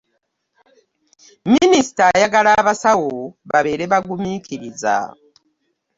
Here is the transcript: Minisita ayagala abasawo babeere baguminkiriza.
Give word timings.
Minisita 1.51 2.03
ayagala 2.13 2.49
abasawo 2.59 3.13
babeere 3.49 3.83
baguminkiriza. 3.93 4.95